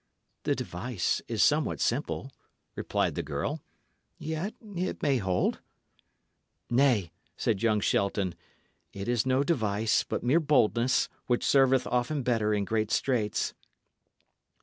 [0.45, 2.31] "The device is somewhat simple,"
[2.75, 3.61] replied the girl,
[4.17, 5.59] "yet it may hold."
[6.71, 8.33] "Nay," said young Shelton,
[8.93, 13.53] "it is no device, but mere boldness, which serveth often better in great straits."